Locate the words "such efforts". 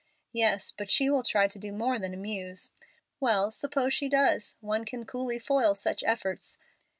5.75-6.57